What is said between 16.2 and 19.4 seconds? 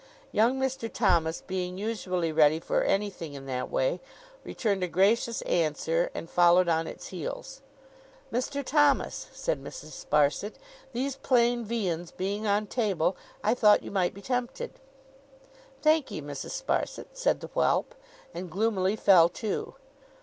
Mrs. Sparsit,' said the whelp. And gloomily fell